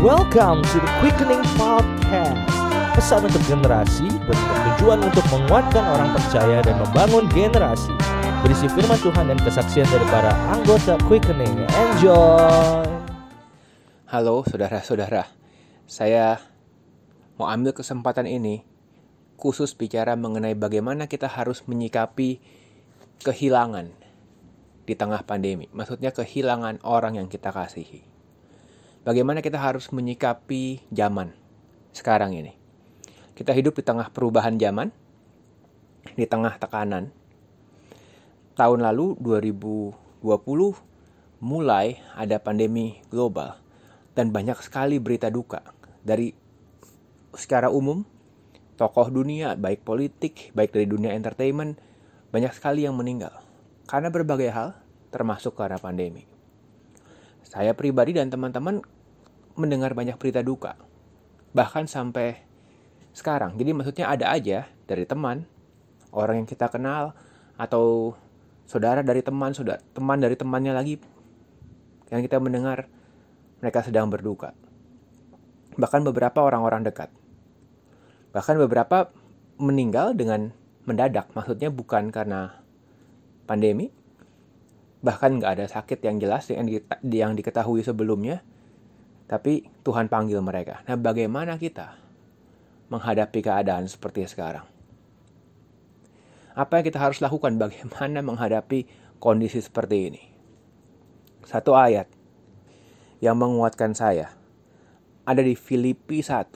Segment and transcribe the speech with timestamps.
[0.00, 2.44] Welcome to the Quickening Podcast.
[2.92, 7.92] Pesan untuk generasi bertujuan untuk menguatkan orang percaya dan membangun generasi.
[8.44, 11.64] Berisi firman Tuhan dan kesaksian dari para anggota Quickening.
[11.72, 12.84] Enjoy.
[14.08, 15.28] Halo saudara-saudara,
[15.88, 16.36] saya
[17.40, 18.60] mau ambil kesempatan ini
[19.40, 22.44] khusus bicara mengenai bagaimana kita harus menyikapi
[23.24, 23.99] kehilangan
[24.90, 25.70] di tengah pandemi.
[25.70, 28.02] Maksudnya kehilangan orang yang kita kasihi.
[29.06, 31.30] Bagaimana kita harus menyikapi zaman
[31.94, 32.58] sekarang ini.
[33.38, 34.90] Kita hidup di tengah perubahan zaman,
[36.18, 37.14] di tengah tekanan.
[38.58, 40.26] Tahun lalu 2020
[41.40, 43.56] mulai ada pandemi global
[44.12, 45.64] dan banyak sekali berita duka
[46.04, 46.34] dari
[47.32, 48.04] secara umum
[48.76, 51.80] tokoh dunia baik politik baik dari dunia entertainment
[52.28, 53.32] banyak sekali yang meninggal
[53.88, 54.76] karena berbagai hal
[55.10, 56.24] termasuk karena pandemi.
[57.42, 58.78] Saya pribadi dan teman-teman
[59.58, 60.78] mendengar banyak berita duka.
[61.50, 62.38] Bahkan sampai
[63.10, 63.58] sekarang.
[63.58, 65.42] Jadi maksudnya ada aja dari teman,
[66.14, 67.12] orang yang kita kenal
[67.58, 68.14] atau
[68.70, 70.94] saudara dari teman, saudara teman dari temannya lagi
[72.10, 72.86] yang kita mendengar
[73.58, 74.54] mereka sedang berduka.
[75.74, 77.10] Bahkan beberapa orang-orang dekat.
[78.30, 79.10] Bahkan beberapa
[79.58, 80.54] meninggal dengan
[80.86, 81.30] mendadak.
[81.34, 82.62] Maksudnya bukan karena
[83.44, 83.90] pandemi,
[85.00, 86.76] bahkan nggak ada sakit yang jelas yang, di,
[87.16, 88.44] yang diketahui sebelumnya,
[89.24, 90.84] tapi Tuhan panggil mereka.
[90.84, 91.96] Nah, bagaimana kita
[92.92, 94.68] menghadapi keadaan seperti sekarang?
[96.52, 97.56] Apa yang kita harus lakukan?
[97.56, 98.84] Bagaimana menghadapi
[99.16, 100.22] kondisi seperti ini?
[101.48, 102.10] Satu ayat
[103.24, 104.36] yang menguatkan saya
[105.24, 106.52] ada di Filipi 1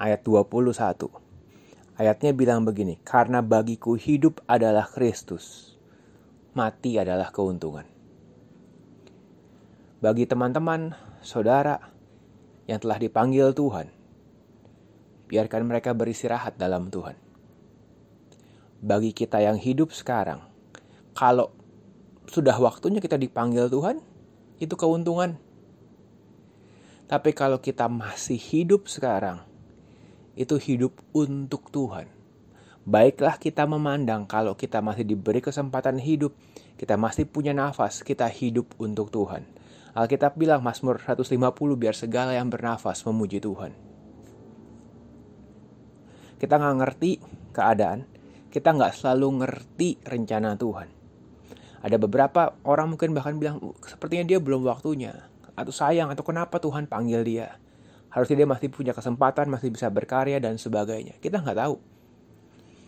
[0.00, 1.12] ayat 21.
[1.96, 5.75] Ayatnya bilang begini, karena bagiku hidup adalah Kristus
[6.56, 7.84] mati adalah keuntungan.
[10.00, 11.76] Bagi teman-teman, saudara
[12.64, 13.92] yang telah dipanggil Tuhan,
[15.28, 17.12] biarkan mereka beristirahat dalam Tuhan.
[18.80, 20.40] Bagi kita yang hidup sekarang,
[21.12, 21.52] kalau
[22.24, 24.00] sudah waktunya kita dipanggil Tuhan,
[24.56, 25.36] itu keuntungan.
[27.06, 29.44] Tapi kalau kita masih hidup sekarang,
[30.36, 32.16] itu hidup untuk Tuhan
[32.86, 36.38] Baiklah kita memandang kalau kita masih diberi kesempatan hidup,
[36.78, 39.42] kita masih punya nafas, kita hidup untuk Tuhan.
[39.90, 41.34] Alkitab bilang Mazmur 150
[41.74, 43.74] biar segala yang bernafas memuji Tuhan.
[46.38, 47.10] Kita nggak ngerti
[47.50, 48.06] keadaan,
[48.54, 50.86] kita nggak selalu ngerti rencana Tuhan.
[51.82, 55.26] Ada beberapa orang mungkin bahkan bilang sepertinya dia belum waktunya,
[55.58, 57.58] atau sayang, atau kenapa Tuhan panggil dia.
[58.14, 61.18] Harusnya dia masih punya kesempatan, masih bisa berkarya dan sebagainya.
[61.18, 61.95] Kita nggak tahu.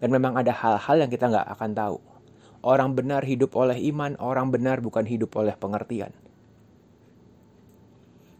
[0.00, 1.98] Dan memang ada hal-hal yang kita nggak akan tahu.
[2.60, 6.12] Orang benar hidup oleh iman, orang benar bukan hidup oleh pengertian.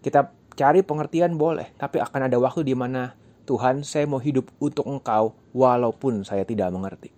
[0.01, 4.89] Kita cari pengertian boleh, tapi akan ada waktu di mana Tuhan, saya mau hidup untuk
[4.89, 7.11] Engkau walaupun saya tidak mengerti.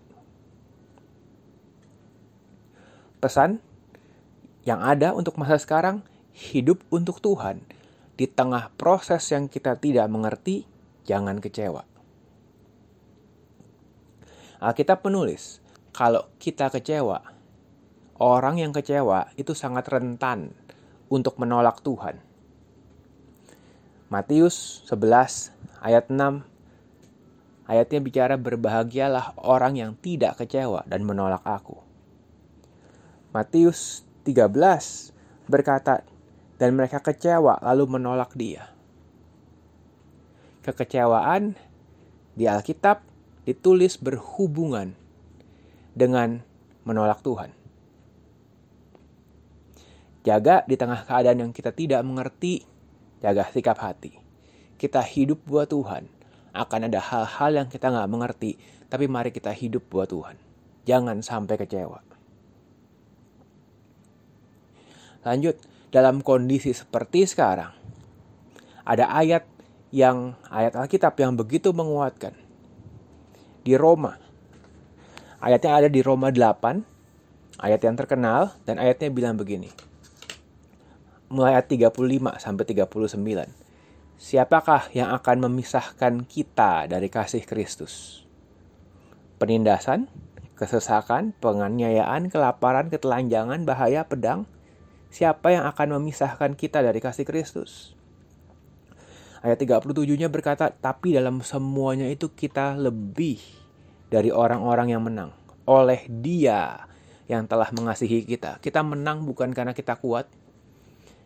[3.22, 3.62] Pesan
[4.66, 6.02] yang ada untuk masa sekarang,
[6.34, 7.62] hidup untuk Tuhan.
[8.19, 10.66] Di tengah proses yang kita tidak mengerti,
[11.06, 11.91] jangan kecewa.
[14.62, 15.58] Alkitab menulis,
[15.90, 17.18] kalau kita kecewa,
[18.22, 20.54] orang yang kecewa itu sangat rentan
[21.10, 22.22] untuk menolak Tuhan.
[24.06, 25.50] Matius 11
[25.82, 26.46] ayat 6
[27.66, 31.82] ayatnya bicara berbahagialah orang yang tidak kecewa dan menolak aku.
[33.34, 34.46] Matius 13
[35.50, 36.06] berkata,
[36.62, 38.70] dan mereka kecewa lalu menolak dia.
[40.62, 41.58] Kekecewaan
[42.38, 43.11] di Alkitab
[43.42, 44.94] ditulis berhubungan
[45.92, 46.47] dengan
[46.86, 47.50] menolak Tuhan.
[50.22, 52.62] Jaga di tengah keadaan yang kita tidak mengerti,
[53.19, 54.14] jaga sikap hati.
[54.78, 56.06] Kita hidup buat Tuhan.
[56.54, 60.38] Akan ada hal-hal yang kita nggak mengerti, tapi mari kita hidup buat Tuhan.
[60.86, 61.98] Jangan sampai kecewa.
[65.22, 65.58] Lanjut,
[65.91, 67.75] dalam kondisi seperti sekarang,
[68.82, 69.46] ada ayat
[69.94, 72.41] yang ayat Alkitab yang begitu menguatkan
[73.62, 74.19] di Roma.
[75.43, 79.70] Ayatnya ada di Roma 8, ayat yang terkenal, dan ayatnya bilang begini.
[81.31, 83.62] Mulai ayat 35 sampai 39.
[84.23, 88.23] Siapakah yang akan memisahkan kita dari kasih Kristus?
[89.43, 90.06] Penindasan,
[90.55, 94.47] kesesakan, penganiayaan, kelaparan, ketelanjangan, bahaya, pedang.
[95.11, 97.99] Siapa yang akan memisahkan kita dari kasih Kristus?
[99.42, 103.42] Ayat 37-nya berkata, tapi dalam semuanya itu kita lebih
[104.06, 105.34] dari orang-orang yang menang.
[105.66, 106.86] Oleh dia
[107.26, 108.62] yang telah mengasihi kita.
[108.62, 110.30] Kita menang bukan karena kita kuat.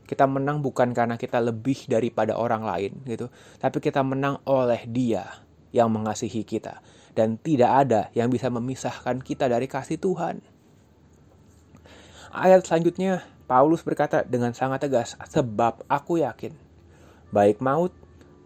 [0.07, 3.27] Kita menang bukan karena kita lebih daripada orang lain gitu,
[3.59, 5.27] tapi kita menang oleh Dia
[5.75, 6.79] yang mengasihi kita
[7.19, 10.39] dan tidak ada yang bisa memisahkan kita dari kasih Tuhan.
[12.31, 16.55] Ayat selanjutnya Paulus berkata dengan sangat tegas, sebab aku yakin
[17.35, 17.91] baik maut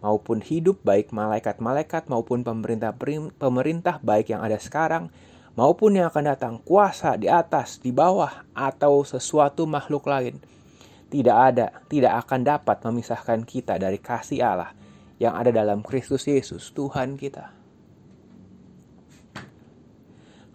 [0.01, 2.91] maupun hidup baik malaikat-malaikat maupun pemerintah
[3.37, 5.13] pemerintah baik yang ada sekarang
[5.53, 10.41] maupun yang akan datang kuasa di atas, di bawah atau sesuatu makhluk lain
[11.11, 14.71] tidak ada, tidak akan dapat memisahkan kita dari kasih Allah
[15.19, 17.51] yang ada dalam Kristus Yesus, Tuhan kita.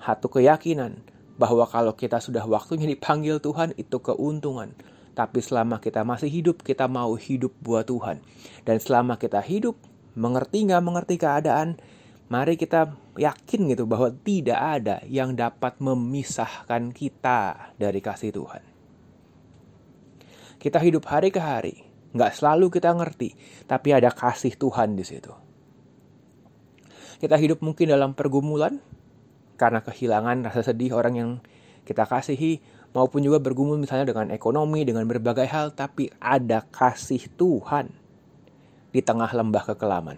[0.00, 0.96] Satu keyakinan
[1.36, 4.72] bahwa kalau kita sudah waktunya dipanggil Tuhan, itu keuntungan.
[5.16, 8.20] Tapi selama kita masih hidup, kita mau hidup buat Tuhan.
[8.68, 9.80] Dan selama kita hidup,
[10.12, 11.80] mengerti nggak mengerti keadaan,
[12.28, 18.62] mari kita yakin gitu bahwa tidak ada yang dapat memisahkan kita dari kasih Tuhan.
[20.60, 21.80] Kita hidup hari ke hari,
[22.12, 23.32] nggak selalu kita ngerti,
[23.64, 25.32] tapi ada kasih Tuhan di situ.
[27.16, 28.76] Kita hidup mungkin dalam pergumulan,
[29.56, 31.30] karena kehilangan rasa sedih orang yang
[31.88, 32.60] kita kasihi,
[32.96, 37.92] maupun juga bergumul misalnya dengan ekonomi, dengan berbagai hal, tapi ada kasih Tuhan
[38.88, 40.16] di tengah lembah kekelaman.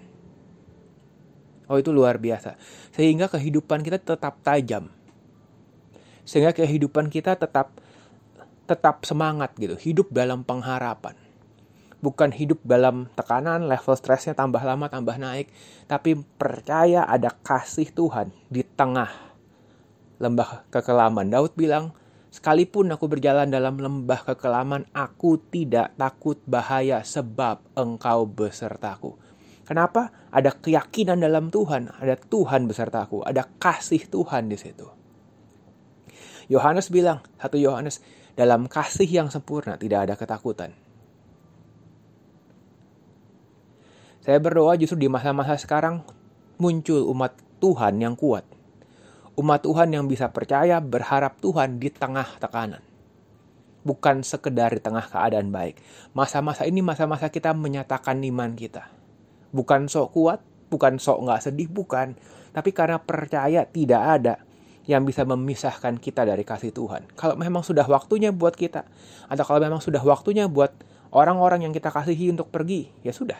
[1.67, 2.55] Oh itu luar biasa.
[2.95, 4.95] Sehingga kehidupan kita tetap tajam.
[6.23, 7.75] Sehingga kehidupan kita tetap
[8.71, 11.19] tetap semangat gitu, hidup dalam pengharapan.
[11.99, 15.51] Bukan hidup dalam tekanan, level stresnya tambah lama tambah naik,
[15.91, 19.11] tapi percaya ada kasih Tuhan di tengah
[20.23, 21.33] lembah kekelaman.
[21.33, 21.98] Daud bilang,
[22.29, 29.17] Sekalipun aku berjalan dalam lembah kekelaman, aku tidak takut bahaya sebab engkau besertaku.
[29.65, 30.13] Kenapa?
[30.29, 34.85] Ada keyakinan dalam Tuhan, ada Tuhan besertaku, ada kasih Tuhan di situ.
[36.49, 38.01] Yohanes bilang, satu Yohanes,
[38.37, 40.73] dalam kasih yang sempurna tidak ada ketakutan.
[44.25, 46.05] Saya berdoa justru di masa-masa sekarang
[46.61, 47.33] muncul umat
[47.65, 48.45] Tuhan yang kuat.
[49.39, 52.83] Umat Tuhan yang bisa percaya berharap Tuhan di tengah tekanan.
[53.87, 55.79] Bukan sekedar di tengah keadaan baik.
[56.11, 58.91] Masa-masa ini masa-masa kita menyatakan iman kita.
[59.55, 60.43] Bukan sok kuat,
[60.75, 62.19] bukan sok nggak sedih, bukan.
[62.51, 64.43] Tapi karena percaya tidak ada
[64.91, 67.07] yang bisa memisahkan kita dari kasih Tuhan.
[67.15, 68.91] Kalau memang sudah waktunya buat kita,
[69.31, 70.75] atau kalau memang sudah waktunya buat
[71.15, 73.39] orang-orang yang kita kasihi untuk pergi, ya sudah.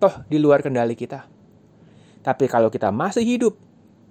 [0.00, 1.28] Toh di luar kendali kita.
[2.24, 3.58] Tapi kalau kita masih hidup,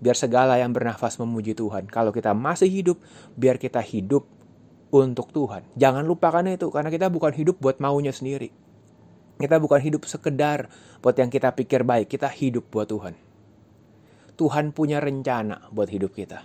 [0.01, 1.85] biar segala yang bernafas memuji Tuhan.
[1.85, 2.97] Kalau kita masih hidup,
[3.37, 4.25] biar kita hidup
[4.89, 5.63] untuk Tuhan.
[5.77, 8.49] Jangan lupakan itu, karena kita bukan hidup buat maunya sendiri.
[9.37, 10.67] Kita bukan hidup sekedar
[10.99, 13.13] buat yang kita pikir baik, kita hidup buat Tuhan.
[14.35, 16.41] Tuhan punya rencana buat hidup kita.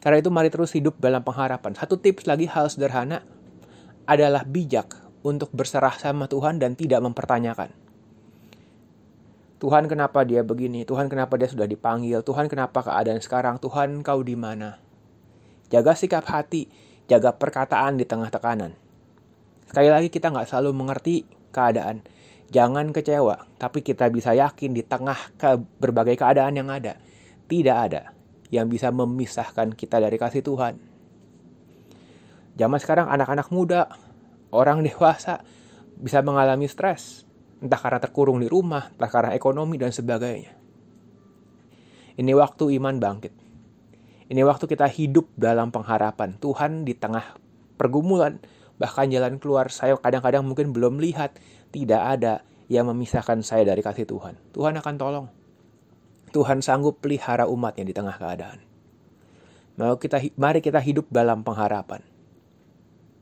[0.00, 1.72] Karena itu mari terus hidup dalam pengharapan.
[1.76, 3.24] Satu tips lagi hal sederhana
[4.04, 4.92] adalah bijak
[5.24, 7.83] untuk berserah sama Tuhan dan tidak mempertanyakan.
[9.64, 10.84] Tuhan kenapa dia begini?
[10.84, 12.20] Tuhan kenapa dia sudah dipanggil?
[12.20, 13.56] Tuhan kenapa keadaan sekarang?
[13.56, 14.76] Tuhan kau di mana?
[15.72, 16.68] Jaga sikap hati,
[17.08, 18.76] jaga perkataan di tengah tekanan.
[19.64, 22.04] Sekali lagi kita nggak selalu mengerti keadaan.
[22.52, 27.00] Jangan kecewa, tapi kita bisa yakin di tengah ke berbagai keadaan yang ada,
[27.48, 28.12] tidak ada
[28.52, 30.76] yang bisa memisahkan kita dari kasih Tuhan.
[32.60, 33.88] Zaman sekarang anak-anak muda,
[34.52, 35.40] orang dewasa
[35.96, 37.23] bisa mengalami stres,
[37.64, 40.52] entah karena terkurung di rumah, entah karena ekonomi dan sebagainya.
[42.20, 43.32] Ini waktu iman bangkit.
[44.28, 47.40] Ini waktu kita hidup dalam pengharapan Tuhan di tengah
[47.80, 48.36] pergumulan,
[48.76, 51.40] bahkan jalan keluar saya kadang-kadang mungkin belum lihat,
[51.72, 54.36] tidak ada yang memisahkan saya dari kasih Tuhan.
[54.52, 55.26] Tuhan akan tolong.
[56.32, 58.58] Tuhan sanggup pelihara umatnya di tengah keadaan.
[59.74, 62.02] Kita, mari kita hidup dalam pengharapan.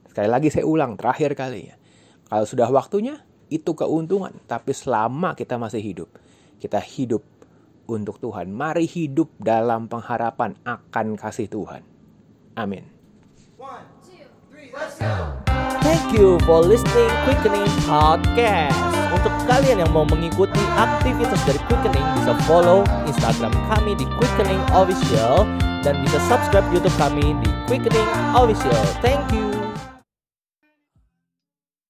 [0.08, 1.76] Sekali lagi saya ulang, terakhir kalinya.
[2.28, 3.20] Kalau sudah waktunya,
[3.52, 4.32] itu keuntungan.
[4.48, 6.08] Tapi selama kita masih hidup,
[6.56, 7.20] kita hidup
[7.84, 8.48] untuk Tuhan.
[8.48, 11.84] Mari hidup dalam pengharapan akan kasih Tuhan.
[12.56, 12.88] Amin.
[13.60, 15.42] One, two, three, let's go.
[15.82, 18.78] Thank you for listening Quickening Podcast.
[19.12, 25.42] Untuk kalian yang mau mengikuti aktivitas dari Quickening bisa follow Instagram kami di Quickening Official
[25.82, 28.78] dan bisa subscribe YouTube kami di Quickening Official.
[29.02, 29.41] Thank you.